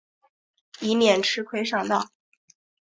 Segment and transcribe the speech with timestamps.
[0.79, 2.09] 以免吃亏上当